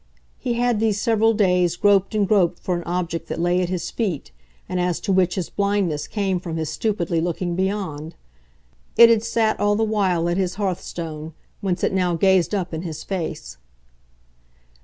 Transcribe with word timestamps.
He 0.39 0.53
had 0.55 0.79
these 0.79 0.99
several 0.99 1.35
days 1.35 1.75
groped 1.75 2.15
and 2.15 2.27
groped 2.27 2.57
for 2.59 2.75
an 2.75 2.81
object 2.85 3.27
that 3.27 3.39
lay 3.39 3.61
at 3.61 3.69
his 3.69 3.91
feet 3.91 4.31
and 4.67 4.79
as 4.79 4.99
to 5.01 5.11
which 5.11 5.35
his 5.35 5.51
blindness 5.51 6.07
came 6.07 6.39
from 6.39 6.57
his 6.57 6.71
stupidly 6.71 7.21
looking 7.21 7.55
beyond. 7.55 8.15
It 8.97 9.11
had 9.11 9.21
sat 9.23 9.59
all 9.59 9.75
the 9.75 9.83
while 9.83 10.27
at 10.27 10.37
his 10.37 10.55
hearth 10.55 10.81
stone, 10.81 11.35
whence 11.59 11.83
it 11.83 11.93
now 11.93 12.15
gazed 12.15 12.55
up 12.55 12.73
in 12.73 12.81
his 12.81 13.03
face. 13.03 13.57